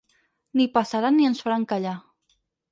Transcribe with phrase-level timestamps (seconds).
[0.61, 1.95] Ni passaran ni ens faran callar.